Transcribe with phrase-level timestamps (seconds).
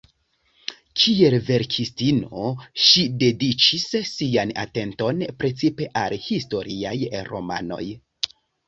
[1.01, 2.47] Kiel verkistino
[2.85, 6.99] ŝi dediĉis sian atenton precipe al historiaj
[7.33, 7.85] romanoj.